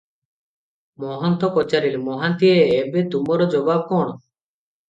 ମହନ୍ତ 1.03 1.51
ପଚାରିଲେ, 1.59 1.99
"ମହାନ୍ତିଏ! 2.07 2.57
ଏବେ 2.81 3.07
ତୁମର 3.13 3.49
ଜବାବ 3.57 3.89
କଣ?" 3.93 4.21